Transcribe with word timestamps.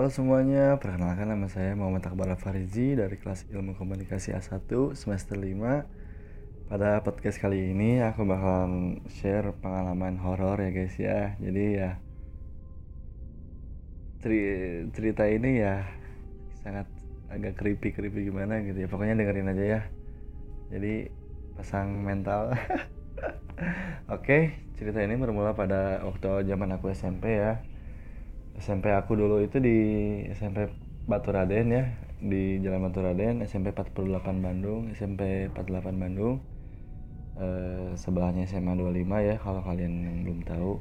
Halo 0.00 0.08
semuanya, 0.08 0.80
perkenalkan 0.80 1.28
nama 1.28 1.44
saya 1.52 1.76
Muhammad 1.76 2.08
Akbar 2.08 2.32
Farizi 2.40 2.96
dari 2.96 3.20
kelas 3.20 3.44
Ilmu 3.52 3.76
Komunikasi 3.76 4.32
A1 4.32 4.96
semester 4.96 5.36
5 5.36 6.72
Pada 6.72 7.04
podcast 7.04 7.36
kali 7.36 7.76
ini 7.76 8.00
aku 8.00 8.24
bakalan 8.24 9.04
share 9.12 9.52
pengalaman 9.60 10.16
horor 10.16 10.56
ya 10.56 10.72
guys 10.72 10.96
ya. 10.96 11.36
Jadi 11.36 11.64
ya 11.76 12.00
cerita 14.96 15.28
ini 15.28 15.68
ya 15.68 15.84
sangat 16.64 16.88
agak 17.28 17.60
creepy-creepy 17.60 18.32
gimana 18.32 18.64
gitu 18.64 18.80
ya. 18.80 18.88
Pokoknya 18.88 19.20
dengerin 19.20 19.52
aja 19.52 19.64
ya. 19.68 19.80
Jadi 20.72 21.12
pasang 21.60 22.00
mental. 22.00 22.56
Oke, 24.16 24.64
cerita 24.80 25.04
ini 25.04 25.20
bermula 25.20 25.52
pada 25.52 26.00
waktu 26.08 26.48
zaman 26.48 26.72
aku 26.72 26.88
SMP 26.88 27.36
ya 27.36 27.60
SMP 28.60 28.92
aku 28.92 29.16
dulu 29.16 29.40
itu 29.40 29.56
di 29.56 29.76
SMP 30.36 30.68
Batu 31.08 31.32
Raden 31.32 31.72
ya 31.72 31.84
di 32.20 32.60
Jalan 32.60 32.92
Batu 32.92 33.00
Raden 33.00 33.40
SMP 33.40 33.72
48 33.72 34.20
Bandung 34.44 34.92
SMP 34.92 35.48
48 35.56 35.96
Bandung. 35.96 36.44
Eh, 37.40 37.96
sebelahnya 37.96 38.44
SMA 38.44 38.76
25 38.76 39.24
ya 39.24 39.40
kalau 39.40 39.64
kalian 39.64 40.04
yang 40.04 40.16
belum 40.28 40.44
tahu. 40.44 40.76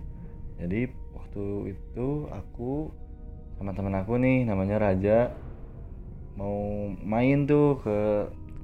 Jadi 0.59 0.91
waktu 1.15 1.45
itu 1.71 2.27
aku 2.27 2.91
sama 3.55 3.71
teman 3.71 3.95
aku 3.95 4.19
nih 4.19 4.43
namanya 4.43 4.75
Raja 4.83 5.31
mau 6.35 6.91
main 6.99 7.47
tuh 7.47 7.79
ke 7.79 7.99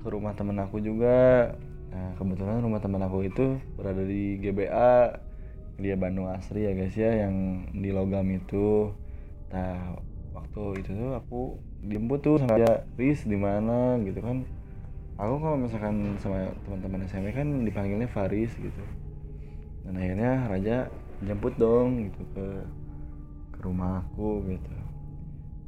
ke 0.03 0.07
rumah 0.11 0.35
temen 0.35 0.59
aku 0.59 0.83
juga. 0.83 1.55
Nah 1.95 2.19
kebetulan 2.19 2.59
rumah 2.59 2.83
temen 2.83 2.99
aku 2.99 3.23
itu 3.23 3.63
berada 3.79 4.03
di 4.03 4.43
GBA 4.43 5.23
dia 5.79 5.95
Bandung 5.95 6.27
Asri 6.31 6.67
ya 6.67 6.71
guys 6.75 6.95
ya 6.95 7.27
yang 7.27 7.67
di 7.75 7.91
logam 7.91 8.27
itu 8.31 8.91
nah 9.53 9.97
waktu 10.35 10.83
itu 10.83 10.91
tuh 10.91 11.11
aku 11.15 11.39
dijemput 11.85 12.19
tuh 12.25 12.35
sama 12.41 12.59
dia 12.59 12.83
Riz 12.97 13.23
di 13.23 13.37
mana? 13.37 13.95
Gitu 14.01 14.19
kan. 14.19 14.43
Aku 15.15 15.39
kalau 15.39 15.55
misalkan 15.55 16.19
sama 16.19 16.51
teman-teman 16.67 17.07
SMP 17.07 17.31
kan 17.31 17.47
dipanggilnya 17.63 18.09
Faris 18.11 18.51
gitu. 18.59 18.83
Dan 19.87 19.95
akhirnya 19.95 20.49
Raja 20.51 20.77
jemput 21.23 21.55
dong 21.55 22.11
gitu 22.11 22.21
ke 22.35 22.47
ke 23.55 23.59
rumah 23.63 24.03
aku 24.03 24.43
gitu. 24.51 24.75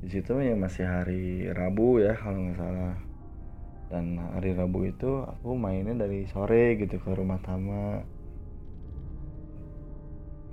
Di 0.03 0.09
situ 0.11 0.33
ya 0.43 0.53
masih 0.59 0.83
hari 0.83 1.47
Rabu 1.53 2.03
ya 2.03 2.17
kalau 2.19 2.43
nggak 2.43 2.59
salah. 2.59 2.95
Dan 3.87 4.19
hari 4.35 4.51
Rabu 4.51 4.83
itu 4.83 5.23
aku 5.23 5.55
mainnya 5.55 5.95
dari 5.95 6.27
sore 6.27 6.75
gitu 6.75 6.99
ke 6.99 7.15
rumah 7.15 7.39
Tama 7.39 8.03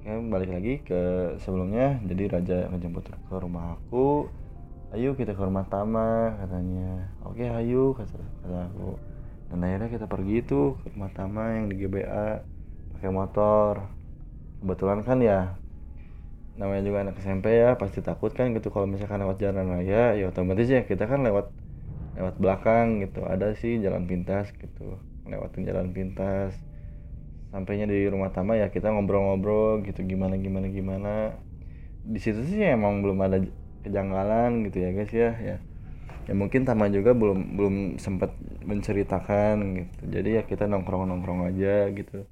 ya 0.04 0.20
balik 0.20 0.52
lagi 0.52 0.84
ke 0.84 1.00
sebelumnya 1.40 1.96
jadi 2.04 2.24
raja 2.36 2.56
ngejemput 2.68 3.08
ke 3.08 3.34
rumah 3.40 3.80
aku. 3.80 4.28
Ayo 4.92 5.16
kita 5.16 5.32
ke 5.32 5.42
rumah 5.42 5.64
Tama 5.66 6.38
katanya. 6.38 7.08
Oke 7.24 7.48
ayo 7.48 7.96
kata, 7.96 8.20
kata 8.44 8.58
aku. 8.68 9.00
Dan 9.48 9.64
akhirnya 9.64 9.88
kita 9.88 10.06
pergi 10.06 10.44
tuh 10.44 10.76
ke 10.84 10.92
rumah 10.92 11.10
Tama 11.16 11.56
yang 11.56 11.66
di 11.72 11.74
GBA 11.80 12.44
pakai 12.94 13.10
motor. 13.10 13.88
Kebetulan 14.60 15.00
kan 15.02 15.18
ya 15.24 15.56
namanya 16.54 16.86
juga 16.86 16.98
anak 17.02 17.18
SMP 17.18 17.50
ya 17.50 17.74
pasti 17.74 17.98
takut 17.98 18.30
kan 18.30 18.54
gitu 18.54 18.70
kalau 18.70 18.86
misalkan 18.86 19.18
lewat 19.18 19.42
jalan 19.42 19.66
raya 19.74 20.14
ya 20.14 20.30
otomatis 20.30 20.70
ya 20.70 20.86
kita 20.86 21.10
kan 21.10 21.24
lewat 21.24 21.50
lewat 22.20 22.34
belakang 22.38 23.00
gitu. 23.02 23.24
Ada 23.24 23.56
sih 23.56 23.80
jalan 23.80 24.04
pintas 24.04 24.52
gitu 24.60 25.00
lewatin 25.24 25.64
jalan 25.64 25.88
pintas 25.96 26.52
sampainya 27.54 27.86
di 27.86 28.10
rumah 28.10 28.34
Tama 28.34 28.58
ya 28.58 28.66
kita 28.66 28.90
ngobrol-ngobrol 28.90 29.86
gitu 29.86 30.02
gimana 30.02 30.34
gimana 30.34 30.66
gimana. 30.66 31.38
Di 32.02 32.18
situ 32.18 32.42
sih 32.50 32.58
emang 32.66 32.98
belum 32.98 33.22
ada 33.22 33.38
kejanggalan 33.86 34.66
gitu 34.66 34.82
ya 34.82 34.90
guys 34.90 35.12
ya 35.14 35.30
ya. 35.38 35.56
Ya 36.26 36.34
mungkin 36.34 36.66
Tama 36.66 36.90
juga 36.90 37.14
belum 37.14 37.54
belum 37.54 37.74
sempat 38.02 38.34
menceritakan 38.66 39.86
gitu. 39.86 40.02
Jadi 40.10 40.28
ya 40.34 40.42
kita 40.42 40.66
nongkrong 40.66 41.06
nongkrong 41.06 41.46
aja 41.54 41.94
gitu. 41.94 42.26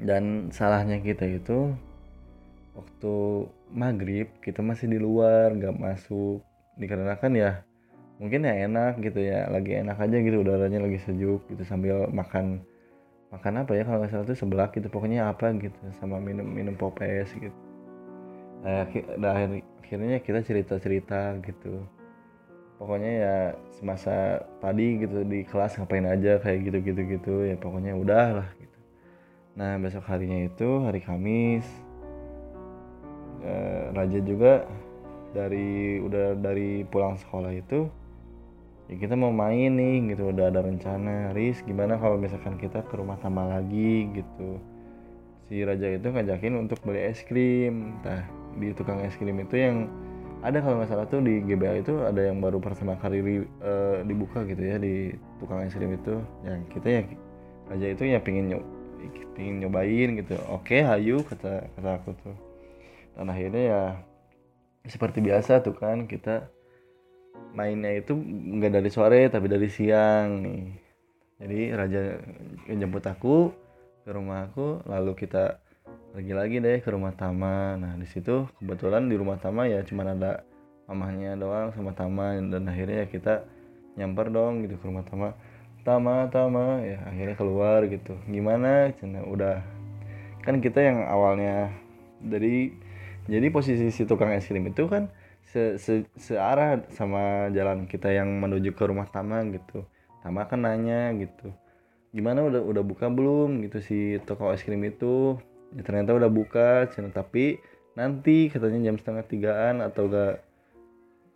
Dan 0.00 0.48
salahnya 0.48 1.04
kita 1.04 1.28
itu 1.28 1.76
waktu 2.72 3.14
maghrib 3.68 4.32
kita 4.40 4.64
masih 4.64 4.88
di 4.88 4.96
luar 4.96 5.52
nggak 5.52 5.76
masuk. 5.76 6.40
Dikarenakan 6.80 7.32
ya 7.36 7.68
mungkin 8.16 8.48
ya 8.48 8.64
enak 8.64 9.00
gitu 9.04 9.20
ya 9.20 9.48
lagi 9.52 9.76
enak 9.76 10.00
aja 10.00 10.16
gitu 10.20 10.40
udaranya 10.40 10.80
lagi 10.80 11.00
sejuk 11.04 11.44
gitu 11.52 11.64
sambil 11.68 12.08
makan 12.12 12.64
makan 13.30 13.62
apa 13.62 13.72
ya 13.78 13.82
kalau 13.86 13.98
nggak 14.02 14.10
salah 14.10 14.26
tuh 14.26 14.38
sebelah 14.38 14.68
gitu. 14.74 14.86
Pokoknya 14.90 15.30
apa 15.30 15.54
gitu 15.56 15.78
sama 15.98 16.18
minum 16.18 16.46
minum 16.46 16.74
popes 16.74 17.30
gitu. 17.34 17.54
Nah, 18.60 18.84
akhir, 18.84 19.16
akhirnya 19.80 20.18
kita 20.20 20.40
cerita 20.44 20.74
cerita 20.76 21.34
gitu. 21.42 21.82
Pokoknya 22.80 23.10
ya 23.12 23.36
semasa 23.76 24.40
tadi 24.60 25.04
gitu 25.04 25.24
di 25.24 25.44
kelas 25.44 25.76
ngapain 25.76 26.04
aja 26.08 26.40
kayak 26.40 26.68
gitu 26.68 26.78
gitu 26.80 27.00
gitu 27.12 27.34
ya 27.44 27.56
pokoknya 27.60 27.92
udah 27.92 28.26
lah 28.40 28.48
gitu. 28.56 28.78
Nah 29.56 29.76
besok 29.76 30.08
harinya 30.08 30.48
itu 30.48 30.68
hari 30.84 31.04
Kamis 31.04 31.68
eh, 33.44 33.92
Raja 33.92 34.20
juga 34.24 34.64
dari 35.36 36.00
udah 36.00 36.40
dari 36.40 36.88
pulang 36.88 37.20
sekolah 37.20 37.52
itu 37.52 37.88
ya 38.90 38.94
kita 38.98 39.14
mau 39.14 39.30
main 39.30 39.78
nih 39.78 40.14
gitu. 40.14 40.34
Udah 40.34 40.50
ada 40.50 40.66
rencana. 40.66 41.30
Riz 41.30 41.62
gimana 41.62 41.94
kalau 41.94 42.18
misalkan 42.18 42.58
kita 42.58 42.82
ke 42.82 42.98
rumah 42.98 43.14
Tama 43.22 43.46
lagi 43.46 44.10
gitu? 44.10 44.58
Si 45.46 45.62
Raja 45.62 45.94
itu 45.94 46.10
ngajakin 46.10 46.58
untuk 46.58 46.82
beli 46.82 47.06
es 47.06 47.22
krim. 47.22 48.02
Nah 48.02 48.26
di 48.58 48.74
tukang 48.74 48.98
es 49.06 49.14
krim 49.14 49.38
itu 49.38 49.54
yang 49.54 49.86
ada 50.42 50.58
kalau 50.58 50.82
nggak 50.82 51.06
tuh 51.12 51.20
di 51.22 51.44
GBA 51.44 51.84
itu 51.84 52.00
ada 52.00 52.32
yang 52.32 52.40
baru 52.40 52.58
pertama 52.58 52.96
kali 52.96 53.44
uh, 53.60 54.00
dibuka 54.08 54.40
gitu 54.48 54.62
ya 54.64 54.76
di 54.82 55.14
tukang 55.38 55.62
es 55.62 55.74
krim 55.74 55.94
itu. 55.94 56.18
Yang 56.42 56.60
kita 56.74 56.88
ya 56.90 57.02
Raja 57.70 57.86
itu 57.94 58.02
ya 58.10 58.18
pingin 58.18 58.50
nyob 58.50 58.64
pingin 59.38 59.62
nyobain 59.62 60.18
gitu. 60.18 60.34
Oke 60.50 60.82
hayu 60.82 61.22
kata 61.22 61.70
kata 61.78 61.90
aku 62.02 62.10
tuh. 62.18 62.34
Dan 63.14 63.30
akhirnya 63.30 63.62
ya 63.62 63.82
seperti 64.88 65.20
biasa 65.20 65.60
tuh 65.60 65.76
kan 65.76 66.08
kita 66.08 66.48
mainnya 67.54 67.92
itu 67.98 68.14
nggak 68.16 68.72
dari 68.80 68.90
sore 68.90 69.26
tapi 69.28 69.46
dari 69.50 69.68
siang 69.70 70.28
nih. 70.44 70.62
Jadi 71.40 71.60
raja 71.72 72.02
jemput 72.68 73.04
aku 73.08 73.50
ke 74.04 74.10
rumah 74.12 74.48
aku 74.48 74.84
lalu 74.84 75.16
kita 75.16 75.56
pergi 76.12 76.34
lagi 76.34 76.56
deh 76.60 76.78
ke 76.82 76.88
rumah 76.92 77.14
Tama. 77.16 77.78
Nah 77.80 77.92
di 77.96 78.06
situ 78.06 78.46
kebetulan 78.60 79.08
di 79.08 79.16
rumah 79.16 79.40
Tama 79.40 79.66
ya 79.70 79.80
cuma 79.86 80.04
ada 80.04 80.44
mamahnya 80.90 81.38
doang 81.38 81.72
sama 81.72 81.96
Tama 81.96 82.36
dan 82.38 82.66
akhirnya 82.68 83.04
ya 83.04 83.08
kita 83.08 83.34
nyamper 83.96 84.28
dong 84.30 84.66
gitu 84.66 84.76
ke 84.76 84.84
rumah 84.84 85.06
Tama. 85.06 85.32
Tama 85.80 86.28
Tama 86.28 86.84
ya 86.84 86.98
akhirnya 87.08 87.36
keluar 87.40 87.88
gitu. 87.88 88.14
Gimana? 88.28 88.92
Cina 89.00 89.24
udah. 89.24 89.64
Kan 90.44 90.60
kita 90.60 90.80
yang 90.80 91.08
awalnya 91.08 91.72
dari 92.20 92.72
jadi 93.30 93.48
posisi 93.48 93.88
si 93.92 94.04
tukang 94.04 94.32
es 94.34 94.44
krim 94.44 94.68
itu 94.68 94.88
kan 94.90 95.08
se, 95.50 95.76
se 95.82 96.06
searah 96.14 96.86
sama 96.94 97.50
jalan 97.50 97.90
kita 97.90 98.10
yang 98.14 98.30
menuju 98.38 98.72
ke 98.72 98.82
rumah 98.86 99.10
Tama 99.10 99.42
gitu. 99.50 99.82
Tama 100.22 100.46
kan 100.46 100.62
nanya 100.62 101.10
gitu 101.18 101.50
gimana 102.10 102.42
udah 102.42 102.62
udah 102.62 102.82
buka 102.82 103.06
belum? 103.10 103.62
Gitu 103.66 103.78
si 103.82 103.98
toko 104.26 104.50
es 104.50 104.62
krim 104.66 104.82
itu. 104.86 105.38
Ya 105.74 105.82
ternyata 105.86 106.14
udah 106.14 106.30
buka 106.30 106.90
cina. 106.90 107.10
Tapi 107.10 107.58
nanti 107.94 108.50
katanya 108.50 108.90
jam 108.90 108.96
setengah 108.98 109.24
tigaan 109.26 109.76
atau 109.82 110.10
gak 110.10 110.46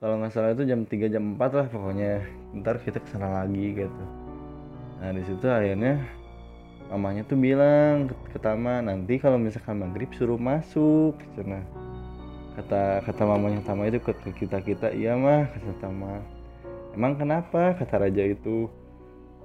kalau 0.02 0.20
nggak 0.20 0.32
salah 0.36 0.52
itu 0.52 0.68
jam 0.68 0.84
3 0.84 1.08
jam 1.08 1.24
4 1.38 1.58
lah 1.58 1.66
pokoknya. 1.70 2.14
Ntar 2.60 2.76
kita 2.82 3.00
ke 3.00 3.08
sana 3.08 3.42
lagi 3.42 3.72
gitu. 3.72 4.04
Nah 5.00 5.10
di 5.16 5.22
situ 5.24 5.46
akhirnya 5.48 6.02
mamanya 6.92 7.24
tuh 7.24 7.40
bilang 7.40 8.12
ke, 8.12 8.14
ke 8.36 8.38
Tama 8.42 8.84
nanti 8.84 9.16
kalau 9.16 9.40
misalkan 9.40 9.80
maghrib 9.80 10.12
suruh 10.12 10.36
masuk 10.36 11.16
cina 11.32 11.64
kata 12.54 13.02
kata 13.02 13.22
mamanya 13.26 13.60
Tama 13.66 13.90
itu 13.90 13.98
ke, 13.98 14.14
kita 14.38 14.62
kita 14.62 14.88
iya 14.94 15.18
mah 15.18 15.50
kata 15.50 15.72
Tama. 15.82 16.22
Emang 16.94 17.18
kenapa? 17.18 17.74
kata 17.74 18.06
raja 18.06 18.22
itu. 18.22 18.70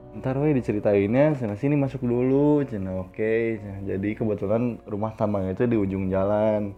Ntar 0.10 0.42
weh 0.42 0.54
diceritainnya 0.58 1.38
sana 1.38 1.58
sini 1.58 1.78
masuk 1.78 2.06
dulu. 2.06 2.62
Cina 2.66 3.02
oke. 3.02 3.14
Okay. 3.14 3.62
jadi 3.86 4.10
kebetulan 4.18 4.82
rumah 4.86 5.14
Tama 5.18 5.50
itu 5.50 5.66
di 5.66 5.78
ujung 5.78 6.10
jalan. 6.10 6.74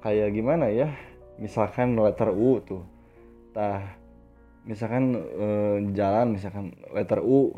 Kayak 0.00 0.32
gimana 0.32 0.72
ya? 0.72 0.88
Misalkan 1.36 1.96
letter 1.96 2.32
U 2.32 2.60
tuh. 2.64 2.84
Tah 3.52 3.84
misalkan 4.64 5.16
eh, 5.16 5.76
jalan 5.92 6.36
misalkan 6.36 6.72
letter 6.92 7.20
U. 7.20 7.52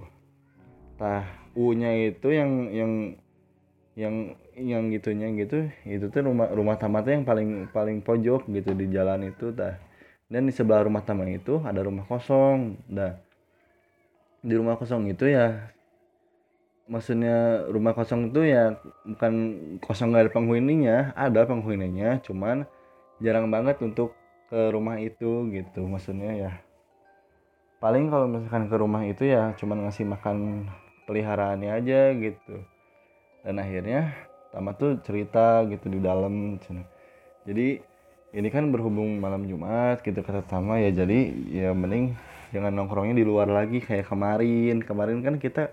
Tah 0.98 1.26
U 1.54 1.74
nya 1.74 1.94
itu 1.94 2.34
yang 2.34 2.50
yang 2.74 2.92
yang 3.98 4.14
yang 4.58 4.90
gitunya 4.90 5.30
gitu 5.38 5.70
itu 5.86 6.10
tuh 6.10 6.22
rumah 6.26 6.50
rumah 6.50 6.76
tamatnya 6.76 7.22
yang 7.22 7.26
paling 7.26 7.50
paling 7.70 7.98
pojok 8.02 8.50
gitu 8.50 8.70
di 8.74 8.86
jalan 8.90 9.30
itu 9.30 9.54
dah. 9.54 9.78
Dan 10.28 10.44
di 10.44 10.52
sebelah 10.52 10.84
rumah 10.84 11.00
taman 11.00 11.32
itu 11.32 11.62
ada 11.64 11.80
rumah 11.80 12.04
kosong 12.04 12.76
dah. 12.90 13.16
Di 14.44 14.54
rumah 14.54 14.76
kosong 14.76 15.08
itu 15.08 15.30
ya 15.30 15.72
maksudnya 16.88 17.68
rumah 17.68 17.92
kosong 17.92 18.32
itu 18.32 18.48
ya 18.48 18.76
bukan 19.04 19.34
kosong 19.84 20.16
gak 20.16 20.28
ada 20.28 20.32
penghuninya 20.32 21.12
ada 21.12 21.44
penghuninya 21.44 22.16
cuman 22.24 22.64
jarang 23.20 23.52
banget 23.52 23.76
untuk 23.84 24.16
ke 24.48 24.72
rumah 24.72 24.96
itu 24.96 25.48
gitu 25.52 25.84
maksudnya 25.84 26.32
ya. 26.48 26.52
Paling 27.78 28.10
kalau 28.10 28.26
misalkan 28.26 28.66
ke 28.66 28.76
rumah 28.76 29.06
itu 29.06 29.28
ya 29.28 29.54
cuman 29.54 29.86
ngasih 29.86 30.08
makan 30.08 30.66
peliharaannya 31.06 31.70
aja 31.72 32.10
gitu. 32.16 32.56
Dan 33.44 33.62
akhirnya 33.62 34.27
Tama 34.48 34.72
tuh 34.74 34.96
cerita 35.04 35.62
gitu 35.68 35.86
di 35.92 36.00
dalam 36.00 36.56
jadi 37.44 37.80
ini 38.32 38.48
kan 38.52 38.68
berhubung 38.68 39.20
malam 39.20 39.44
Jumat 39.48 40.00
gitu 40.04 40.20
kata 40.20 40.44
Tama 40.44 40.80
ya 40.80 40.92
jadi 40.92 41.18
ya 41.52 41.70
mending 41.72 42.16
jangan 42.52 42.72
nongkrongnya 42.76 43.16
di 43.16 43.24
luar 43.28 43.48
lagi 43.48 43.80
kayak 43.80 44.08
kemarin. 44.08 44.84
Kemarin 44.84 45.20
kan 45.20 45.36
kita 45.40 45.72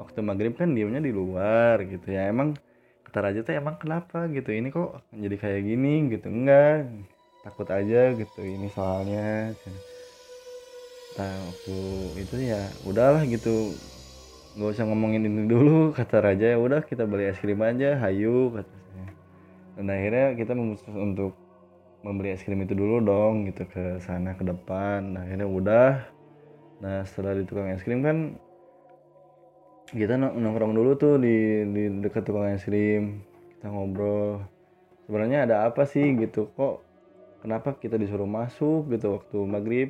waktu 0.00 0.20
maghrib 0.24 0.56
kan 0.56 0.72
diamnya 0.72 1.00
di 1.04 1.12
luar 1.12 1.84
gitu 1.84 2.12
ya. 2.12 2.28
Emang 2.32 2.56
kata 3.04 3.18
Raja 3.24 3.40
tuh 3.44 3.54
emang 3.56 3.76
kenapa? 3.80 4.28
gitu. 4.32 4.52
Ini 4.52 4.68
kok 4.72 5.04
jadi 5.12 5.36
kayak 5.36 5.60
gini? 5.64 5.92
gitu. 6.12 6.26
Enggak 6.28 6.88
takut 7.44 7.68
aja 7.68 8.16
gitu 8.16 8.40
ini 8.40 8.72
soalnya 8.72 9.52
nah 11.14 11.30
waktu 11.46 11.76
itu 12.24 12.36
ya 12.42 12.72
udahlah 12.88 13.22
gitu 13.28 13.76
nggak 14.54 14.70
usah 14.70 14.84
ngomongin 14.86 15.26
ini 15.26 15.50
dulu 15.50 15.90
kata 15.98 16.22
Raja 16.22 16.54
ya 16.54 16.58
udah 16.58 16.86
kita 16.86 17.04
beli 17.10 17.30
es 17.30 17.38
krim 17.42 17.58
aja 17.62 17.98
hayu 17.98 18.54
katanya 18.54 19.06
dan 19.74 19.86
akhirnya 19.90 20.26
kita 20.38 20.52
memutuskan 20.54 20.94
untuk 20.94 21.34
membeli 22.04 22.36
es 22.36 22.44
krim 22.44 22.60
itu 22.60 22.76
dulu 22.76 23.00
dong 23.00 23.48
gitu 23.48 23.64
ke 23.64 23.98
sana 24.04 24.36
ke 24.36 24.44
depan. 24.44 25.16
Nah 25.16 25.24
akhirnya 25.24 25.48
udah. 25.48 25.92
Nah 26.84 27.00
setelah 27.08 27.32
di 27.40 27.48
tukang 27.48 27.72
es 27.72 27.80
krim 27.80 28.04
kan 28.04 28.36
kita 29.88 30.20
nongkrong 30.20 30.76
dulu 30.76 31.00
tuh 31.00 31.16
di 31.16 31.64
di 31.72 31.82
dekat 32.04 32.28
tukang 32.28 32.52
es 32.52 32.62
krim. 32.68 33.24
Kita 33.56 33.72
ngobrol. 33.72 34.44
Sebenarnya 35.08 35.48
ada 35.48 35.56
apa 35.64 35.88
sih 35.88 36.04
gitu? 36.20 36.52
Kok 36.52 36.74
kenapa 37.40 37.74
kita 37.80 37.96
disuruh 37.96 38.28
masuk 38.28 38.92
gitu 38.92 39.16
waktu 39.16 39.38
maghrib 39.48 39.88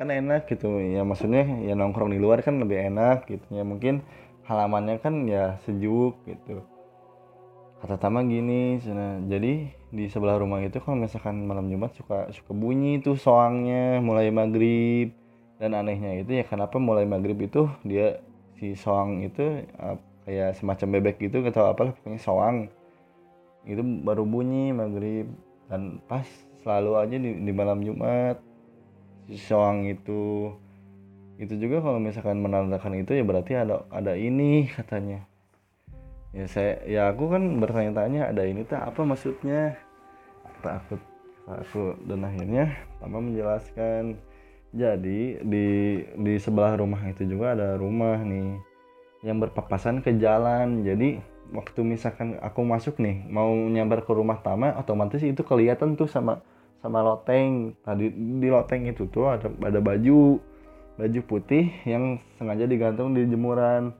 kan 0.00 0.08
enak 0.08 0.48
gitu 0.48 0.80
ya 0.80 1.04
maksudnya 1.04 1.44
ya 1.64 1.76
nongkrong 1.76 2.10
di 2.12 2.18
luar 2.20 2.40
kan 2.40 2.56
lebih 2.56 2.88
enak 2.88 3.28
gitu. 3.28 3.44
Ya 3.52 3.64
mungkin 3.64 4.00
halamannya 4.48 4.98
kan 4.98 5.28
ya 5.28 5.60
sejuk 5.62 6.18
gitu. 6.26 6.64
Kata 7.80 7.96
Tama 7.96 8.20
gini 8.28 8.76
sana 8.82 9.22
jadi 9.24 9.72
di 9.90 10.04
sebelah 10.06 10.36
rumah 10.36 10.60
itu 10.60 10.78
kalau 10.84 11.00
misalkan 11.00 11.48
malam 11.48 11.72
Jumat 11.72 11.96
suka 11.96 12.28
suka 12.30 12.52
bunyi 12.52 13.00
tuh 13.00 13.16
soangnya 13.16 14.02
mulai 14.04 14.28
maghrib. 14.28 15.16
Dan 15.60 15.76
anehnya 15.76 16.24
itu 16.24 16.40
ya 16.40 16.44
kenapa 16.48 16.80
mulai 16.80 17.04
maghrib 17.04 17.36
itu 17.36 17.68
dia 17.84 18.24
si 18.56 18.72
soang 18.76 19.20
itu 19.24 19.64
kayak 20.24 20.56
semacam 20.56 20.88
bebek 21.00 21.16
gitu 21.20 21.44
atau 21.44 21.68
apa 21.72 21.92
pokoknya 21.96 22.20
soang. 22.20 22.68
Itu 23.68 23.84
baru 23.84 24.24
bunyi 24.24 24.72
maghrib. 24.72 25.28
Dan 25.68 26.02
pas 26.08 26.26
selalu 26.64 26.90
aja 26.98 27.16
di, 27.16 27.30
di 27.40 27.52
malam 27.54 27.80
Jumat 27.80 28.49
soang 29.38 29.86
itu. 29.86 30.54
Itu 31.40 31.56
juga 31.56 31.80
kalau 31.80 31.98
misalkan 32.02 32.42
menandakan 32.44 33.00
itu 33.00 33.16
ya 33.16 33.24
berarti 33.24 33.56
ada 33.56 33.86
ada 33.88 34.12
ini 34.18 34.68
katanya. 34.76 35.24
Ya 36.30 36.46
saya 36.46 36.78
ya 36.86 37.02
aku 37.10 37.26
kan 37.30 37.58
bertanya-tanya 37.58 38.30
ada 38.30 38.42
ini 38.46 38.62
tak? 38.62 38.94
Apa 38.94 39.02
maksudnya? 39.02 39.74
Takut 40.60 41.00
aku 41.48 41.96
dan 42.06 42.22
akhirnya 42.22 42.70
Tama 43.00 43.18
menjelaskan. 43.18 44.20
Jadi 44.70 45.42
di 45.42 45.66
di 46.14 46.34
sebelah 46.38 46.78
rumah 46.78 47.02
itu 47.10 47.26
juga 47.26 47.58
ada 47.58 47.74
rumah 47.74 48.22
nih 48.22 48.60
yang 49.26 49.42
berpapasan 49.42 50.04
ke 50.04 50.14
jalan. 50.20 50.86
Jadi 50.86 51.18
waktu 51.50 51.80
misalkan 51.82 52.38
aku 52.38 52.62
masuk 52.62 53.02
nih 53.02 53.26
mau 53.26 53.50
nyambar 53.50 54.06
ke 54.06 54.12
rumah 54.14 54.38
Tama 54.38 54.78
otomatis 54.78 55.24
itu 55.26 55.42
kelihatan 55.42 55.98
tuh 55.98 56.06
sama 56.06 56.44
sama 56.80 57.04
loteng. 57.04 57.76
Tadi 57.84 58.08
di 58.12 58.48
loteng 58.48 58.88
itu 58.88 59.06
tuh 59.08 59.28
ada 59.30 59.48
ada 59.48 59.80
baju 59.80 60.40
baju 61.00 61.20
putih 61.24 61.72
yang 61.88 62.20
sengaja 62.36 62.64
digantung 62.68 63.16
di 63.16 63.24
jemuran. 63.24 63.92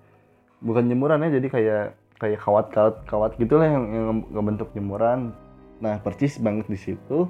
Bukan 0.60 0.88
jemuran 0.88 1.24
ya 1.24 1.40
jadi 1.40 1.48
kayak 1.48 1.86
kayak 2.20 2.40
kawat 2.44 2.66
kawat 2.68 2.96
kawat 3.08 3.32
gitulah 3.40 3.68
yang, 3.68 3.84
yang 3.92 4.06
ngebentuk 4.28 4.68
jemuran. 4.76 5.32
Nah 5.80 5.96
percis 6.04 6.36
banget 6.36 6.68
di 6.68 6.76
situ. 6.76 7.28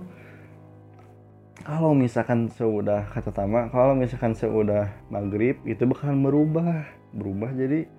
Kalau 1.60 1.92
misalkan 1.92 2.48
sudah 2.48 3.06
kata 3.12 3.30
Tama 3.30 3.68
kalau 3.68 3.92
misalkan 3.92 4.32
sudah 4.34 4.90
maghrib 5.12 5.58
itu 5.66 5.82
bakal 5.86 6.14
merubah. 6.14 6.86
Berubah 7.10 7.50
jadi 7.54 7.90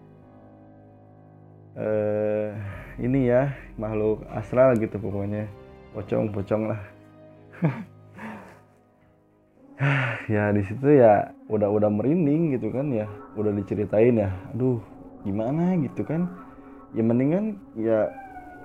eh 1.71 2.51
ini 2.99 3.31
ya 3.31 3.55
makhluk 3.79 4.27
astral 4.35 4.75
gitu 4.75 4.99
pokoknya. 4.99 5.47
Pocong 5.91 6.31
pocong 6.31 6.71
lah 6.71 6.79
ya 10.33 10.53
di 10.53 10.61
situ 10.65 10.87
ya 10.97 11.33
udah 11.49 11.69
udah 11.69 11.89
merinding 11.89 12.57
gitu 12.57 12.71
kan 12.73 12.91
ya. 12.91 13.07
Udah 13.37 13.51
diceritain 13.53 14.17
ya 14.17 14.29
aduh 14.53 14.79
gimana? 15.25 15.75
gitu 15.79 16.03
kan. 16.05 16.27
Ya 16.91 17.03
mendingan 17.05 17.55
ya 17.77 18.11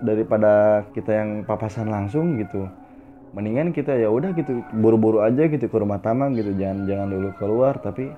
daripada 0.03 0.85
kita 0.93 1.13
yang 1.15 1.45
papasan 1.47 1.89
langsung 1.89 2.37
gitu 2.37 2.69
mendingan 3.37 3.73
kita 3.77 3.93
ya 3.97 4.09
udah 4.09 4.33
gitu 4.33 4.65
buru-buru 4.73 5.21
aja 5.21 5.45
gitu 5.45 5.69
ke 5.69 5.77
rumah 5.77 6.01
taman 6.01 6.37
gitu. 6.37 6.57
Jangan 6.57 6.89
jangan 6.89 7.09
dulu 7.13 7.29
keluar 7.37 7.77
tapi 7.81 8.13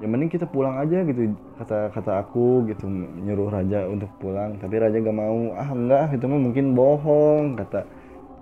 ya 0.00 0.08
mending 0.08 0.32
kita 0.32 0.48
pulang 0.48 0.80
aja 0.80 1.04
gitu 1.04 1.36
kata 1.60 1.92
kata 1.92 2.24
aku 2.24 2.64
gitu 2.66 2.88
nyuruh 3.22 3.52
raja 3.52 3.86
untuk 3.86 4.10
pulang. 4.18 4.58
Tapi 4.58 4.74
raja 4.82 4.98
gak 4.98 5.16
mau 5.16 5.54
ah 5.54 5.70
enggak 5.70 6.18
itu 6.18 6.26
mungkin 6.26 6.74
bohong 6.74 7.54
kata 7.60 7.99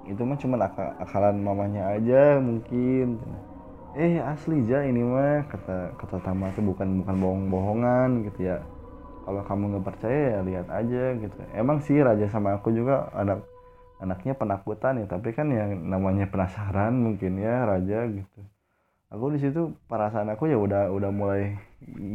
itu 0.08 0.22
mah 0.24 0.38
cuma 0.40 0.56
akal 0.56 0.88
akalan 0.96 1.36
mamanya 1.44 1.92
aja 1.92 2.40
mungkin. 2.40 3.20
Eh 3.92 4.20
asli 4.20 4.64
aja 4.64 4.84
ini 4.88 5.04
mah 5.04 5.44
kata 5.52 5.96
kata 6.00 6.16
Tama 6.24 6.48
itu 6.52 6.64
bukan 6.64 7.04
bukan 7.04 7.14
bohong 7.20 7.44
bohongan 7.52 8.08
gitu 8.24 8.48
ya. 8.48 8.56
Kalau 9.28 9.44
kamu 9.44 9.64
nggak 9.76 9.84
percaya 9.84 10.20
ya 10.32 10.40
lihat 10.40 10.66
aja 10.72 11.04
gitu. 11.20 11.36
Emang 11.52 11.84
sih 11.84 12.00
raja 12.00 12.24
sama 12.32 12.56
aku 12.56 12.72
juga 12.72 13.12
anak 13.12 13.44
anaknya 14.00 14.32
penakutan 14.38 15.02
ya 15.02 15.06
tapi 15.10 15.34
kan 15.34 15.50
yang 15.50 15.74
namanya 15.90 16.30
penasaran 16.30 16.96
mungkin 16.96 17.36
ya 17.36 17.68
raja 17.68 18.08
gitu. 18.08 18.40
Aku 19.08 19.32
di 19.32 19.40
situ 19.40 19.72
perasaan 19.88 20.28
aku 20.32 20.52
ya 20.52 20.60
udah 20.60 20.92
udah 20.92 21.10
mulai 21.12 21.56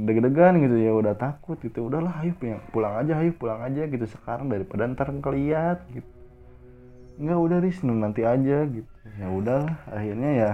deg-degan 0.06 0.62
gitu 0.62 0.78
ya 0.78 0.94
udah 0.94 1.14
takut 1.18 1.58
gitu. 1.62 1.90
Udahlah 1.90 2.26
ayo 2.26 2.34
pulang 2.74 3.02
aja 3.02 3.22
ayo 3.22 3.34
pulang 3.38 3.62
aja 3.66 3.86
gitu 3.86 4.06
sekarang 4.10 4.50
daripada 4.50 4.90
ntar 4.90 5.10
keliat 5.22 5.86
gitu 5.94 6.13
nggak 7.20 7.40
udah 7.40 7.58
ris 7.62 7.78
nanti 7.86 8.22
aja 8.26 8.66
gitu. 8.66 8.90
Ya 9.20 9.28
udah 9.30 9.62
akhirnya 9.90 10.32
ya 10.34 10.52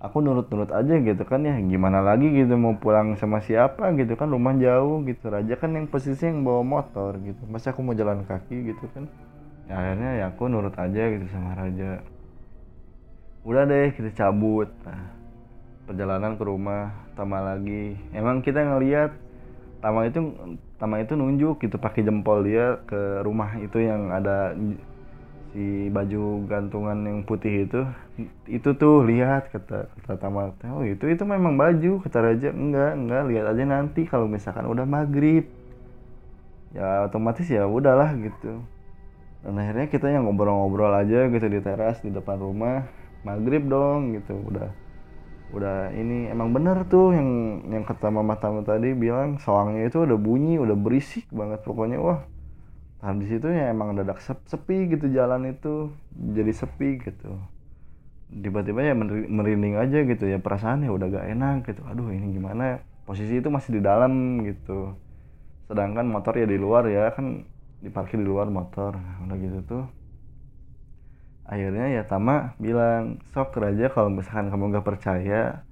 aku 0.00 0.24
nurut-nurut 0.24 0.72
aja 0.72 0.94
gitu 0.96 1.22
kan 1.28 1.44
ya. 1.44 1.56
Gimana 1.60 2.00
lagi 2.00 2.32
gitu 2.32 2.56
mau 2.56 2.76
pulang 2.80 3.14
sama 3.20 3.44
siapa? 3.44 3.92
gitu 3.96 4.16
kan 4.16 4.32
rumah 4.32 4.56
jauh 4.56 5.04
gitu. 5.04 5.28
Raja 5.28 5.54
kan 5.60 5.76
yang 5.76 5.86
posisi 5.86 6.24
yang 6.24 6.42
bawa 6.42 6.64
motor 6.64 7.20
gitu. 7.20 7.44
Masa 7.46 7.76
aku 7.76 7.84
mau 7.84 7.92
jalan 7.92 8.24
kaki? 8.24 8.72
gitu 8.72 8.84
kan. 8.96 9.04
Ya 9.68 9.74
akhirnya 9.78 10.10
ya 10.18 10.24
aku 10.32 10.48
nurut 10.48 10.74
aja 10.74 11.02
gitu 11.12 11.26
sama 11.30 11.54
raja. 11.54 12.00
Udah 13.44 13.64
deh 13.68 13.92
kita 13.96 14.10
cabut. 14.16 14.68
Nah, 14.84 15.12
perjalanan 15.88 16.36
ke 16.36 16.44
rumah 16.44 16.92
Tama 17.14 17.38
lagi. 17.44 18.00
Emang 18.16 18.40
kita 18.40 18.64
ngeliat 18.64 19.12
Tama 19.84 20.08
itu 20.08 20.32
Tama 20.80 21.04
itu 21.04 21.12
nunjuk 21.12 21.60
gitu 21.60 21.76
pakai 21.76 22.00
jempol 22.00 22.40
dia 22.48 22.80
ke 22.88 23.20
rumah 23.20 23.60
itu 23.60 23.84
yang 23.84 24.08
ada 24.08 24.56
si 25.50 25.90
baju 25.90 26.46
gantungan 26.46 27.02
yang 27.02 27.26
putih 27.26 27.66
itu 27.66 27.82
itu 28.46 28.70
tuh 28.78 29.02
lihat 29.02 29.50
kata 29.50 29.90
kata 29.98 30.14
tamat 30.22 30.54
oh 30.70 30.86
itu 30.86 31.10
itu 31.10 31.22
memang 31.26 31.58
baju 31.58 31.98
kata 32.06 32.18
raja. 32.22 32.48
Enggak 32.54 32.92
enggak 32.94 33.22
lihat 33.26 33.46
aja 33.50 33.64
nanti 33.66 34.06
kalau 34.06 34.30
misalkan 34.30 34.66
udah 34.70 34.86
maghrib. 34.86 35.50
Ya 36.70 37.02
otomatis 37.02 37.50
ya 37.50 37.66
udahlah 37.66 38.14
gitu. 38.14 38.62
Dan 39.42 39.58
akhirnya 39.58 39.90
kita 39.90 40.06
yang 40.06 40.28
ngobrol-ngobrol 40.28 40.92
aja 40.94 41.26
gitu 41.26 41.46
di 41.50 41.58
teras 41.58 41.98
di 42.04 42.14
depan 42.14 42.38
rumah. 42.38 42.86
Maghrib 43.26 43.66
dong 43.66 44.14
gitu. 44.14 44.38
Udah 44.38 44.70
udah 45.50 45.90
ini 45.98 46.30
emang 46.30 46.54
bener 46.54 46.86
tuh 46.86 47.10
yang 47.10 47.28
yang 47.74 47.82
kata 47.82 48.06
mama 48.06 48.38
tamu 48.38 48.62
tadi 48.62 48.94
bilang 48.94 49.42
soangnya 49.42 49.90
itu 49.90 50.06
udah 50.06 50.14
bunyi 50.14 50.62
udah 50.62 50.78
berisik 50.78 51.26
banget 51.34 51.58
pokoknya. 51.66 51.98
Wah 51.98 52.22
nah 53.00 53.12
di 53.16 53.26
situ 53.30 53.46
ya 53.48 53.72
emang 53.72 53.96
dadak 53.96 54.20
sepi 54.20 54.76
gitu 54.92 55.06
jalan 55.08 55.42
itu. 55.52 55.88
Jadi 56.36 56.52
sepi 56.52 57.00
gitu. 57.00 57.32
Tiba-tiba 58.30 58.80
ya 58.86 58.94
merinding 59.38 59.74
aja 59.82 59.98
gitu 60.06 60.24
ya 60.30 60.38
perasaan 60.38 60.86
ya 60.86 60.90
udah 60.94 61.06
gak 61.10 61.26
enak 61.34 61.56
gitu. 61.68 61.82
Aduh 61.90 62.08
ini 62.14 62.26
gimana 62.36 62.78
posisi 63.08 63.40
itu 63.40 63.48
masih 63.50 63.70
di 63.78 63.82
dalam 63.82 64.12
gitu. 64.46 64.94
Sedangkan 65.68 66.06
motor 66.06 66.34
ya 66.38 66.46
di 66.46 66.58
luar 66.60 66.84
ya 66.86 67.10
kan 67.16 67.26
diparkir 67.84 68.18
di 68.22 68.28
luar 68.28 68.48
motor. 68.52 68.92
Udah 69.26 69.36
gitu 69.40 69.58
tuh. 69.66 69.84
Akhirnya 71.50 71.90
ya 71.90 72.02
Tama 72.06 72.54
bilang 72.62 73.18
sok 73.34 73.58
raja 73.58 73.90
kalau 73.90 74.10
misalkan 74.14 74.48
kamu 74.52 74.64
gak 74.78 74.86
percaya 74.86 75.66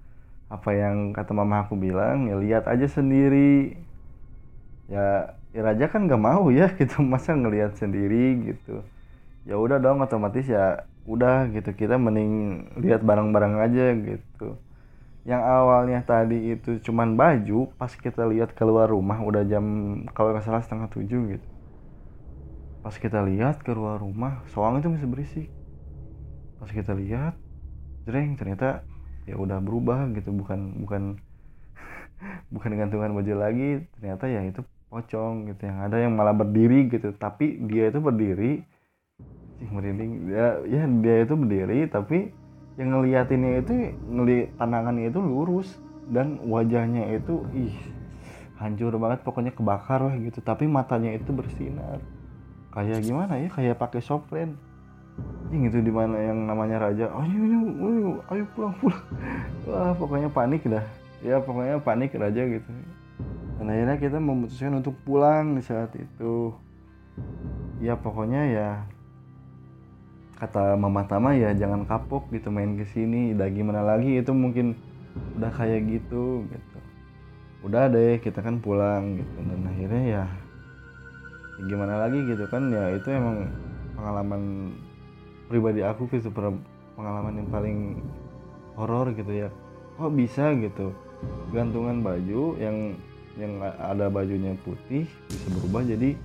apa 0.48 0.70
yang 0.72 1.12
kata 1.12 1.32
mama 1.36 1.68
aku 1.68 1.74
bilang 1.76 2.26
ya 2.30 2.36
lihat 2.40 2.64
aja 2.66 2.86
sendiri. 2.90 3.78
Ya 4.88 5.37
ya 5.54 5.60
Raja 5.66 5.84
kan 5.92 6.00
gak 6.10 6.22
mau 6.28 6.42
ya 6.58 6.64
gitu. 6.80 6.94
Masa 7.12 7.30
ngelihat 7.40 7.72
sendiri 7.80 8.16
gitu. 8.48 8.70
Ya 9.48 9.54
udah 9.64 9.78
dong 9.84 9.98
otomatis 10.06 10.44
ya 10.56 10.60
udah 11.12 11.34
gitu. 11.54 11.70
Kita 11.80 11.94
mending 12.06 12.30
lihat 12.84 13.00
barang-barang 13.08 13.54
aja 13.64 13.82
gitu. 14.08 14.44
Yang 15.30 15.42
awalnya 15.56 15.98
tadi 16.10 16.36
itu 16.54 16.70
cuman 16.86 17.08
baju 17.20 17.54
pas 17.80 17.92
kita 18.04 18.22
lihat 18.32 18.50
keluar 18.58 18.86
rumah 18.94 19.18
udah 19.28 19.42
jam 19.52 19.64
kalau 20.14 20.28
nggak 20.32 20.46
salah 20.48 20.62
setengah 20.64 20.88
tujuh 20.96 21.20
gitu. 21.36 21.46
Pas 22.84 22.96
kita 23.04 23.18
lihat 23.28 23.56
keluar 23.66 23.96
rumah 24.04 24.34
soang 24.52 24.74
itu 24.82 24.88
masih 24.94 25.08
berisik. 25.12 25.46
Pas 26.58 26.70
kita 26.78 26.92
lihat 27.00 27.32
jreng 28.06 28.30
ternyata 28.40 28.66
ya 29.28 29.34
udah 29.44 29.58
berubah 29.66 29.98
gitu. 30.16 30.30
Bukan 30.40 30.60
bukan 30.82 31.02
bukan 32.54 32.70
gantungan 32.80 33.10
baju 33.16 33.34
lagi. 33.44 33.64
Ternyata 33.94 34.24
ya 34.34 34.40
itu 34.50 34.60
pocong 34.88 35.52
gitu 35.52 35.68
yang 35.68 35.78
ada 35.84 35.96
yang 36.00 36.16
malah 36.16 36.32
berdiri 36.32 36.88
gitu 36.88 37.12
tapi 37.16 37.60
dia 37.68 37.92
itu 37.92 38.00
berdiri. 38.00 38.64
Merinding. 39.58 40.32
Ya 40.32 40.46
ya 40.64 40.82
dia 40.88 41.16
itu 41.24 41.34
berdiri 41.36 41.88
tapi 41.92 42.32
yang 42.78 42.94
ngeliatinnya 42.94 43.52
itu 43.60 43.74
ngeliat 44.08 44.54
pandangannya 44.56 45.12
itu 45.12 45.20
lurus. 45.20 45.68
Dan 46.08 46.40
wajahnya 46.48 47.20
itu 47.20 47.44
ih 47.52 47.76
hancur 48.56 48.96
banget. 48.96 49.20
Pokoknya 49.28 49.52
kebakar 49.52 50.00
lah 50.00 50.16
gitu. 50.16 50.40
Tapi 50.40 50.64
matanya 50.64 51.12
itu 51.12 51.28
bersinar. 51.36 52.00
Kayak 52.72 53.04
gimana 53.04 53.36
ya? 53.36 53.48
Kayak 53.52 53.76
pakai 53.76 54.00
soplen 54.00 54.56
ini 55.48 55.72
itu 55.72 55.80
di 55.80 55.92
mana 55.92 56.16
yang 56.16 56.46
namanya 56.46 56.88
raja. 56.88 57.10
Ayo 57.12 57.38
ayo 57.44 57.60
ayo 57.60 58.10
ayo 58.30 58.44
pulang 58.54 58.74
pulang. 58.80 59.04
Wah 59.66 59.92
pokoknya 59.96 60.28
panik 60.32 60.62
dah. 60.64 60.84
Ya 61.20 61.42
pokoknya 61.42 61.82
panik 61.82 62.14
raja 62.14 62.42
gitu 62.46 62.70
dan 63.58 63.74
akhirnya 63.74 63.98
kita 63.98 64.18
memutuskan 64.22 64.78
untuk 64.78 64.94
pulang 65.02 65.58
di 65.58 65.62
saat 65.66 65.90
itu. 65.98 66.54
Ya 67.82 67.98
pokoknya 67.98 68.42
ya 68.46 68.70
kata 70.38 70.78
mama 70.78 71.02
Tama 71.10 71.34
ya 71.34 71.50
jangan 71.50 71.82
kapok 71.82 72.30
gitu 72.30 72.54
main 72.54 72.78
ke 72.78 72.86
sini. 72.86 73.34
Udah 73.34 73.50
gimana 73.50 73.82
lagi? 73.82 74.22
Itu 74.22 74.30
mungkin 74.30 74.78
udah 75.34 75.50
kayak 75.50 75.90
gitu 75.90 76.46
gitu. 76.46 76.78
Udah 77.66 77.90
deh 77.90 78.22
kita 78.22 78.38
kan 78.38 78.62
pulang 78.62 79.18
gitu. 79.18 79.36
Dan 79.42 79.66
akhirnya 79.66 80.02
ya, 80.06 80.24
ya 81.58 81.62
gimana 81.66 81.98
lagi 82.06 82.22
gitu 82.30 82.46
kan? 82.46 82.70
Ya 82.70 82.94
itu 82.94 83.10
emang 83.10 83.50
pengalaman 83.98 84.42
pribadi 85.50 85.82
aku 85.82 86.06
gitu 86.14 86.30
pengalaman 86.94 87.42
yang 87.42 87.50
paling 87.50 87.78
horor 88.78 89.10
gitu 89.18 89.34
ya. 89.34 89.50
Kok 89.98 90.14
bisa 90.14 90.54
gitu? 90.54 90.94
Gantungan 91.50 92.06
baju 92.06 92.54
yang 92.62 92.94
yang 93.38 93.62
ada 93.62 94.10
bajunya 94.10 94.58
putih 94.66 95.06
bisa 95.30 95.46
berubah 95.54 95.86
jadi 95.86 96.18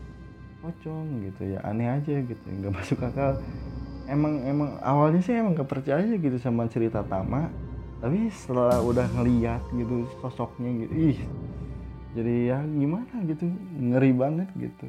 pocong 0.60 1.30
gitu 1.30 1.54
ya. 1.54 1.60
Aneh 1.62 1.88
aja 1.88 2.14
gitu 2.26 2.46
nggak 2.46 2.74
masuk 2.78 3.00
akal. 3.06 3.38
Emang 4.10 4.44
emang 4.44 4.76
awalnya 4.84 5.24
sih 5.24 5.32
emang 5.32 5.56
gak 5.56 5.72
percaya 5.72 6.04
gitu 6.04 6.36
sama 6.42 6.68
cerita 6.68 7.06
Tama. 7.08 7.48
Tapi 8.04 8.28
setelah 8.36 8.84
udah 8.84 9.08
ngeliat 9.16 9.64
gitu 9.72 10.04
sosoknya 10.20 10.84
gitu 10.84 11.16
ih 11.16 11.20
jadi 12.14 12.54
ya 12.54 12.60
gimana 12.62 13.26
gitu 13.26 13.50
ngeri 13.74 14.12
banget 14.14 14.50
gitu. 14.54 14.86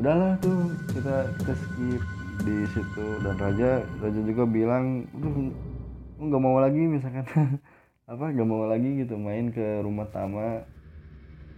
Udahlah 0.00 0.40
tuh 0.40 0.72
kita 0.88 1.36
kita 1.36 1.52
skip 1.52 2.02
di 2.48 2.56
situ. 2.72 3.06
Dan 3.20 3.36
Raja 3.36 3.84
Raja 4.00 4.20
juga 4.24 4.48
bilang 4.48 5.04
lu 5.12 5.52
nggak 6.16 6.40
mau 6.40 6.56
lagi 6.56 6.80
misalkan. 6.88 7.28
Apa 8.10 8.32
nggak 8.32 8.48
mau 8.48 8.64
lagi 8.66 9.04
gitu 9.04 9.20
main 9.20 9.52
ke 9.52 9.84
rumah 9.84 10.08
Tama 10.08 10.64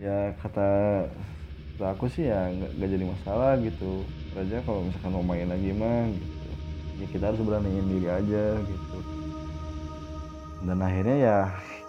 ya 0.02 0.34
kata 0.42 0.68
aku 1.82 2.06
sih 2.10 2.26
ya 2.26 2.50
nggak 2.50 2.90
jadi 2.90 3.04
masalah 3.06 3.58
gitu. 3.62 4.02
Raja 4.34 4.62
kalau 4.66 4.86
misalkan 4.86 5.12
mau 5.14 5.24
main 5.26 5.46
lagi 5.50 5.70
mah 5.70 6.10
gitu. 6.10 6.50
Ya 7.02 7.06
kita 7.10 7.24
harus 7.30 7.42
beraniin 7.42 7.86
diri 7.86 8.08
aja 8.10 8.44
gitu. 8.58 8.98
Dan 10.62 10.78
akhirnya 10.78 11.16
ya 11.18 11.38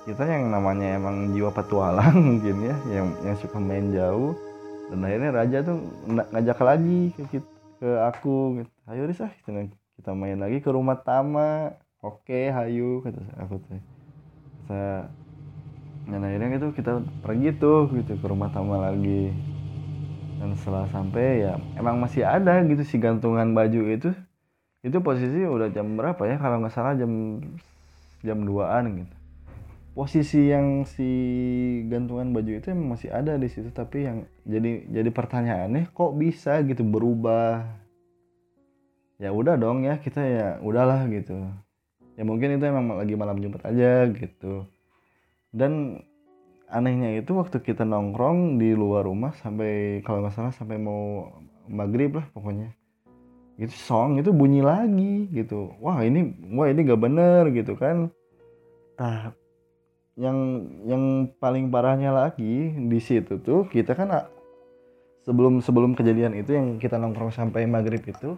kita 0.06 0.24
yang 0.26 0.50
namanya 0.50 0.98
emang 0.98 1.34
jiwa 1.34 1.54
petualang 1.54 2.18
mungkin 2.38 2.58
ya 2.62 2.76
yang 2.90 3.08
yang 3.26 3.38
suka 3.38 3.58
main 3.58 3.94
jauh. 3.94 4.38
Dan 4.94 5.00
akhirnya 5.06 5.30
raja 5.34 5.58
tuh 5.66 5.78
ngajak 6.10 6.60
lagi 6.62 7.00
ke 7.18 7.42
ke 7.82 7.90
aku 8.08 8.62
gitu. 8.62 8.72
ayo 8.88 9.02
risah 9.10 9.32
kita, 9.46 9.68
kita 9.98 10.12
main 10.14 10.38
lagi 10.38 10.62
ke 10.62 10.70
rumah 10.70 11.02
Tama. 11.02 11.74
Oke 12.04 12.52
hayu 12.52 13.00
kata 13.00 13.22
aku 13.40 13.56
tuh 13.64 13.80
dan 16.04 16.20
akhirnya 16.28 16.60
itu 16.60 16.68
kita 16.76 17.00
pergi 17.24 17.50
tuh 17.56 17.88
gitu 17.96 18.20
ke 18.20 18.26
rumah 18.28 18.52
Tama 18.52 18.92
lagi. 18.92 19.32
Dan 20.44 20.60
setelah 20.60 20.84
sampai 20.92 21.48
ya 21.48 21.56
emang 21.80 22.04
masih 22.04 22.28
ada 22.28 22.60
gitu 22.68 22.84
si 22.84 23.00
gantungan 23.00 23.56
baju 23.56 23.82
itu. 23.88 24.12
Itu 24.84 25.00
posisi 25.00 25.48
udah 25.48 25.72
jam 25.72 25.96
berapa 25.96 26.20
ya? 26.28 26.36
Kalau 26.36 26.60
nggak 26.60 26.76
salah 26.76 27.00
jam 27.00 27.40
jam 28.20 28.44
2an 28.44 28.84
gitu. 29.00 29.16
Posisi 29.94 30.50
yang 30.52 30.84
si 30.84 31.08
gantungan 31.88 32.36
baju 32.36 32.52
itu 32.52 32.68
emang 32.74 32.98
masih 32.98 33.14
ada 33.14 33.38
di 33.38 33.48
situ 33.48 33.70
tapi 33.72 34.10
yang 34.10 34.26
jadi 34.44 34.90
jadi 34.90 35.10
pertanyaannya 35.14 35.94
kok 35.96 36.12
bisa 36.20 36.60
gitu 36.68 36.84
berubah? 36.84 37.64
Ya 39.22 39.32
udah 39.32 39.56
dong 39.56 39.88
ya 39.88 40.02
kita 40.04 40.20
ya 40.20 40.48
udahlah 40.60 41.08
gitu. 41.08 41.48
Ya 42.20 42.28
mungkin 42.28 42.60
itu 42.60 42.66
emang 42.68 42.92
lagi 42.92 43.16
malam 43.16 43.40
jumat 43.40 43.64
aja 43.64 44.12
gitu 44.12 44.68
dan 45.54 46.02
anehnya 46.74 47.22
itu 47.22 47.38
waktu 47.38 47.62
kita 47.62 47.86
nongkrong 47.86 48.58
di 48.58 48.74
luar 48.74 49.06
rumah 49.06 49.38
sampai 49.38 50.02
kalau 50.02 50.26
nggak 50.26 50.34
salah 50.34 50.50
sampai 50.50 50.82
mau 50.82 51.30
maghrib 51.70 52.18
lah 52.18 52.26
pokoknya. 52.34 52.74
Itu 53.54 53.78
song 53.78 54.18
itu 54.18 54.34
bunyi 54.34 54.66
lagi 54.66 55.30
gitu. 55.30 55.78
Wah 55.78 56.02
ini 56.02 56.34
wah 56.58 56.66
ini 56.66 56.82
gak 56.90 57.02
bener 57.02 57.54
gitu 57.54 57.78
kan. 57.78 58.10
Nah 58.98 59.38
yang 60.18 60.38
yang 60.86 61.04
paling 61.38 61.70
parahnya 61.70 62.14
lagi 62.14 62.74
di 62.74 63.00
situ 63.02 63.38
tuh 63.42 63.70
kita 63.70 63.94
kan 63.94 64.30
sebelum 65.26 65.62
sebelum 65.62 65.94
kejadian 65.94 66.38
itu 66.38 66.54
yang 66.54 66.78
kita 66.78 66.98
nongkrong 66.98 67.34
sampai 67.34 67.66
maghrib 67.66 68.02
itu 68.02 68.38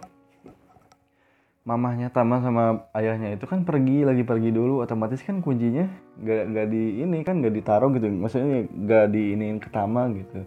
mamahnya 1.66 2.14
Tama 2.14 2.46
sama 2.46 2.86
ayahnya 2.94 3.34
itu 3.34 3.50
kan 3.50 3.66
pergi 3.66 4.06
lagi 4.06 4.22
pergi 4.22 4.54
dulu 4.54 4.86
otomatis 4.86 5.18
kan 5.26 5.42
kuncinya 5.42 5.90
gak, 6.22 6.54
gak 6.54 6.68
di 6.70 7.02
ini 7.02 7.26
kan 7.26 7.42
gak 7.42 7.58
ditaruh 7.58 7.90
gitu. 7.98 8.06
Maksudnya 8.06 8.70
gak 8.86 9.06
di 9.10 9.34
ini 9.34 9.58
ke 9.58 9.74
Tama 9.74 10.14
gitu. 10.14 10.46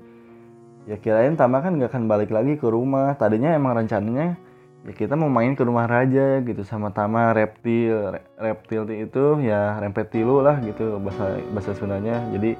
Ya 0.86 0.96
kirain 1.02 1.34
Tama 1.34 1.58
kan 1.58 1.74
gak 1.76 1.90
akan 1.90 2.06
balik 2.06 2.30
lagi 2.30 2.54
ke 2.54 2.70
rumah. 2.70 3.18
Tadinya 3.18 3.50
emang 3.50 3.74
rencananya 3.82 4.38
ya 4.86 4.92
kita 4.94 5.18
mau 5.18 5.26
main 5.26 5.58
ke 5.58 5.66
rumah 5.66 5.90
raja 5.90 6.38
gitu 6.38 6.62
sama 6.62 6.94
Tama 6.94 7.34
reptil 7.34 8.14
reptil 8.38 8.86
itu 8.94 9.42
ya 9.42 9.74
rempetilu 9.82 10.38
lah 10.38 10.62
gitu 10.62 11.02
bahasa 11.02 11.34
bahasa 11.50 11.74
Sundanya. 11.74 12.22
Jadi 12.30 12.54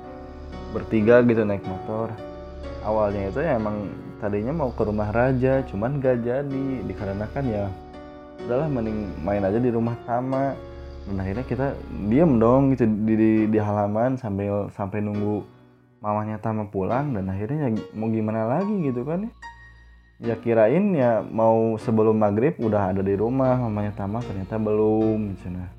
bertiga 0.74 1.22
gitu 1.22 1.46
naik 1.46 1.62
motor. 1.62 2.10
Awalnya 2.82 3.30
itu 3.30 3.38
ya 3.38 3.54
emang 3.54 3.86
tadinya 4.18 4.50
mau 4.50 4.74
ke 4.74 4.82
rumah 4.82 5.14
raja 5.14 5.62
cuman 5.70 6.02
gak 6.02 6.26
jadi. 6.26 6.66
Dikarenakan 6.90 7.46
ya 7.46 7.70
udahlah 8.44 8.68
mending 8.70 9.10
main 9.22 9.42
aja 9.42 9.58
di 9.58 9.70
rumah 9.72 9.96
Tama 10.06 10.54
dan 11.08 11.24
akhirnya 11.24 11.44
kita 11.48 11.66
diem 12.12 12.36
dong 12.36 12.76
gitu 12.76 12.84
di, 12.84 13.14
di, 13.16 13.30
di 13.48 13.58
halaman 13.58 14.20
sambil 14.20 14.68
sampai 14.76 15.00
nunggu 15.00 15.40
mamanya 16.04 16.36
Tama 16.36 16.68
pulang. 16.68 17.16
Dan 17.16 17.32
akhirnya 17.32 17.72
ya 17.72 17.80
mau 17.96 18.12
gimana 18.12 18.44
lagi 18.44 18.92
gitu 18.92 19.08
kan 19.08 19.24
ya. 19.24 19.32
Ya 20.18 20.34
kirain 20.36 20.92
ya 20.92 21.24
mau 21.24 21.78
sebelum 21.80 22.18
maghrib 22.20 22.60
udah 22.60 22.92
ada 22.92 23.00
di 23.00 23.16
rumah 23.16 23.56
mamanya 23.56 23.94
Tama 23.96 24.20
ternyata 24.20 24.58
belum 24.60 25.38
cina 25.40 25.70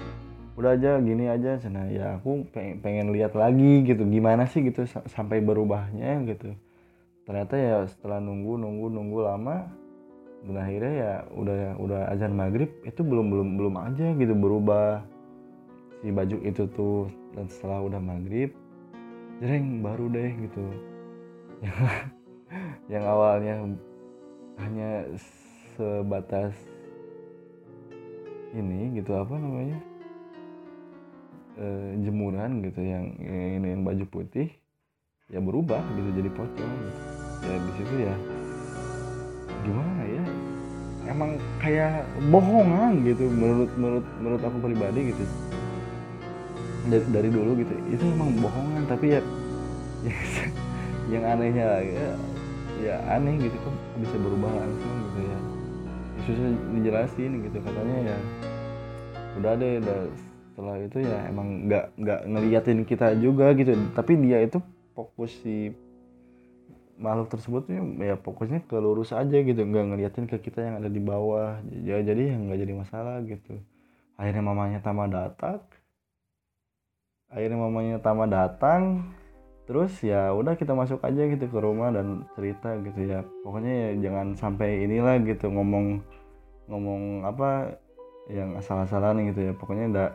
udah 0.57 0.75
aja 0.75 0.97
gini 0.99 1.29
aja. 1.29 1.61
Cina 1.61 1.85
ya 1.93 2.17
aku 2.17 2.49
pengen, 2.49 2.81
pengen 2.81 3.07
lihat 3.13 3.37
lagi 3.37 3.85
gitu 3.85 4.01
gimana 4.09 4.49
sih 4.49 4.65
gitu 4.65 4.89
sampai 4.89 5.45
berubahnya 5.45 6.25
gitu. 6.25 6.57
Ternyata 7.29 7.53
ya 7.53 7.77
setelah 7.85 8.17
nunggu 8.17 8.57
nunggu 8.57 8.89
nunggu 8.89 9.19
lama 9.21 9.69
dan 10.47 10.55
akhirnya 10.55 10.93
ya 10.95 11.13
udah 11.35 11.59
udah 11.75 12.01
azan 12.15 12.31
maghrib 12.31 12.71
itu 12.87 13.01
belum 13.03 13.27
belum 13.27 13.49
belum 13.59 13.75
aja 13.75 14.15
gitu 14.15 14.33
berubah. 14.35 15.03
Si 15.99 16.15
baju 16.15 16.37
itu 16.47 16.63
tuh 16.71 17.11
dan 17.35 17.51
setelah 17.51 17.83
udah 17.83 17.99
maghrib 17.99 18.55
jreng 19.43 19.83
baru 19.83 20.07
deh 20.07 20.31
gitu. 20.47 20.65
Yang 22.93 23.03
awalnya 23.03 23.55
hanya 24.63 24.89
sebatas 25.75 26.55
ini 28.55 28.97
gitu 28.97 29.13
apa 29.13 29.37
namanya 29.37 29.77
e, 31.55 31.65
jemuran 32.01 32.65
gitu 32.65 32.81
yang, 32.81 33.13
ini 33.21 33.77
yang 33.77 33.85
baju 33.85 34.05
putih 34.09 34.49
ya 35.29 35.37
berubah 35.37 35.83
gitu 35.99 36.09
jadi 36.15 36.29
pocong. 36.33 36.75
Ya 37.39 37.55
di 37.55 37.71
situ 37.77 37.95
ya 38.03 38.15
gimana 39.63 40.03
ya 40.07 40.18
emang 41.09 41.41
kayak 41.57 42.05
bohongan 42.29 43.01
gitu 43.03 43.25
menurut 43.27 43.71
menurut 43.75 44.05
menurut 44.21 44.41
aku 44.45 44.57
pribadi 44.61 45.01
gitu. 45.11 45.23
Dari, 46.89 47.05
dari 47.11 47.29
dulu 47.29 47.59
gitu. 47.59 47.73
Itu 47.89 48.03
emang 48.07 48.33
bohongan 48.39 48.83
tapi 48.87 49.17
ya, 49.17 49.21
ya 50.07 50.17
yang 51.09 51.23
anehnya 51.25 51.65
ya 51.81 52.09
ya 52.79 52.95
aneh 53.11 53.35
gitu 53.41 53.57
kok 53.59 53.75
bisa 53.99 54.15
berubah 54.15 54.51
langsung 54.55 54.93
gitu 55.11 55.19
ya 55.27 55.39
susah 56.29 56.47
dijelasin 56.77 57.31
gitu 57.49 57.57
katanya 57.63 57.97
ya. 58.13 58.17
Udah 59.41 59.53
deh 59.57 59.73
udah 59.81 59.99
setelah 60.51 60.75
itu 60.77 60.97
ya 61.01 61.17
emang 61.31 61.47
nggak 61.65 61.85
nggak 61.97 62.21
ngeliatin 62.29 62.79
kita 62.85 63.17
juga 63.17 63.51
gitu. 63.57 63.73
Tapi 63.97 64.11
dia 64.21 64.45
itu 64.45 64.61
fokus 64.93 65.33
si 65.41 65.73
makhluk 66.99 67.31
tersebut 67.31 67.63
ya 67.71 68.19
fokusnya 68.19 68.67
ke 68.67 68.75
lurus 68.75 69.15
aja 69.15 69.37
gitu 69.39 69.55
nggak 69.63 69.85
ngeliatin 69.95 70.27
ke 70.27 70.37
kita 70.43 70.59
yang 70.67 70.75
ada 70.83 70.91
di 70.91 70.99
bawah. 70.99 71.63
Ya 71.71 72.03
jadi 72.03 72.35
yang 72.35 72.51
nggak 72.51 72.59
jadi 72.67 72.73
masalah 72.75 73.23
gitu. 73.23 73.57
Akhirnya 74.19 74.43
mamanya 74.43 74.79
Tama 74.83 75.07
datang. 75.07 75.63
Akhirnya 77.31 77.57
mamanya 77.57 77.97
Tama 78.03 78.27
datang. 78.27 79.09
Terus 79.63 79.95
ya 80.03 80.35
udah 80.35 80.59
kita 80.59 80.75
masuk 80.75 80.99
aja 81.07 81.23
gitu 81.29 81.45
ke 81.47 81.57
rumah 81.57 81.95
dan 81.95 82.27
cerita 82.35 82.75
gitu 82.83 82.99
ya. 83.07 83.23
Pokoknya 83.47 83.73
ya 83.73 83.89
jangan 84.09 84.35
sampai 84.35 84.83
inilah 84.83 85.23
gitu 85.23 85.47
ngomong 85.47 86.03
ngomong 86.67 87.23
apa 87.23 87.79
yang 88.27 88.59
asal-asalan 88.59 89.23
gitu 89.31 89.49
ya. 89.49 89.53
Pokoknya 89.55 89.85
enggak 89.87 90.11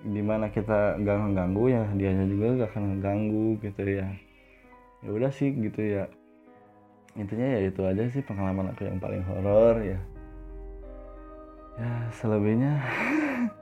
di 0.00 0.22
mana 0.24 0.48
kita 0.48 0.96
nggak 0.96 1.16
mengganggu 1.28 1.64
ya 1.68 1.84
dianya 1.92 2.24
juga 2.24 2.46
gak 2.64 2.72
akan 2.72 2.84
mengganggu 2.96 3.46
gitu 3.60 3.84
ya 3.84 4.08
ya 5.00 5.10
udah 5.10 5.32
sih 5.32 5.52
gitu 5.52 5.80
ya. 5.80 6.04
Intinya 7.18 7.46
ya 7.58 7.60
itu 7.66 7.80
aja 7.82 8.06
sih 8.06 8.22
pengalaman 8.22 8.70
aku 8.70 8.86
yang 8.86 9.00
paling 9.00 9.24
horor 9.26 9.80
ya. 9.82 9.98
Ya 11.80 11.92
selebihnya 12.20 12.76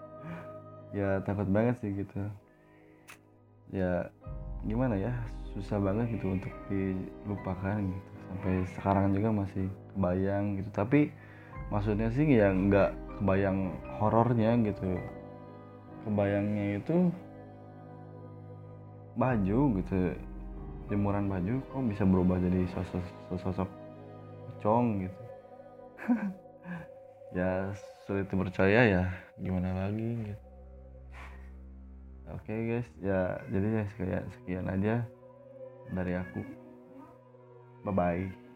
ya 0.99 1.09
takut 1.23 1.47
banget 1.49 1.79
sih 1.81 1.95
gitu. 1.95 2.21
Ya 3.71 4.11
gimana 4.67 4.99
ya 4.99 5.15
susah 5.55 5.79
banget 5.79 6.19
gitu 6.19 6.35
untuk 6.35 6.53
dilupakan 6.69 7.79
gitu. 7.81 8.09
Sampai 8.29 8.55
sekarang 8.77 9.07
juga 9.17 9.29
masih 9.33 9.67
kebayang 9.95 10.61
gitu. 10.61 10.71
Tapi 10.75 11.01
maksudnya 11.73 12.13
sih 12.13 12.27
ya 12.29 12.53
nggak 12.53 12.91
kebayang 13.23 13.73
horornya 13.97 14.59
gitu. 14.67 14.99
Kebayangnya 16.05 16.83
itu 16.83 17.09
baju 19.19 19.61
gitu 19.83 20.15
jemuran 20.89 21.29
baju 21.29 21.61
kok 21.61 21.85
bisa 21.87 22.03
berubah 22.09 22.41
jadi 22.41 22.65
sosok 22.73 23.05
sosok 23.41 23.69
cong 24.65 25.07
gitu? 25.07 25.23
Ya 27.29 27.77
sulit 28.09 28.25
dipercaya 28.33 28.89
ya 28.89 29.05
gimana 29.37 29.85
lagi 29.85 30.33
gitu? 30.33 30.45
Oke 32.33 32.49
okay, 32.49 32.59
guys 32.65 32.89
ya 33.05 33.37
jadi 33.53 33.67
ya 33.69 33.85
sekian 33.93 34.25
sekian 34.33 34.65
aja 34.65 35.05
dari 35.93 36.17
aku. 36.17 36.41
Bye 37.85 37.93
bye 37.93 38.48